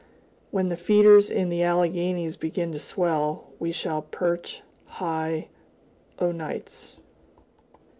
When 0.49 0.69
the 0.69 0.77
feeders 0.77 1.29
in 1.29 1.49
the 1.49 1.61
Alleghanies 1.61 2.35
begin 2.35 2.71
to 2.71 2.79
swell, 2.79 3.51
we 3.59 3.71
shall 3.71 4.01
perch 4.01 4.63
high 4.87 5.49
o' 6.17 6.31
nights. 6.31 6.97